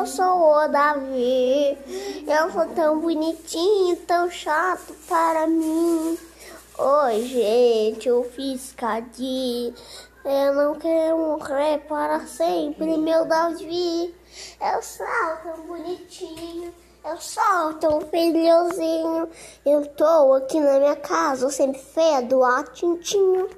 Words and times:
eu 0.00 0.06
sou 0.06 0.54
o 0.54 0.68
Davi. 0.68 1.76
Eu 2.26 2.50
sou 2.50 2.66
tão 2.74 3.00
bonitinho, 3.00 3.96
tão 4.06 4.30
chato 4.30 4.94
para 5.06 5.46
mim. 5.46 6.18
Oi, 6.78 7.22
gente, 7.26 8.08
eu 8.08 8.24
fiz 8.24 8.72
cadinho. 8.72 9.74
Eu 10.24 10.54
não 10.54 10.74
quero 10.76 11.18
morrer 11.18 11.80
para 11.86 12.20
sempre, 12.20 12.96
meu 12.96 13.26
Davi. 13.26 14.14
Eu 14.58 14.82
sou 14.82 15.06
tão 15.42 15.66
bonitinho. 15.66 16.72
Eu 17.04 17.18
sou 17.18 17.74
tão 17.74 18.00
filhozinho. 18.00 19.28
Eu 19.66 19.84
tô 19.84 20.32
aqui 20.32 20.60
na 20.60 20.78
minha 20.78 20.96
casa, 20.96 21.44
eu 21.44 21.50
sempre 21.50 21.78
fedo 21.78 22.42
a 22.42 22.62
tintinho. 22.62 23.50